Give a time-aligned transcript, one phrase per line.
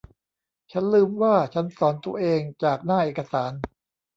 [0.71, 3.51] ฉันลืมว่าฉันสอนตัวเองจากหน้าเอกสาร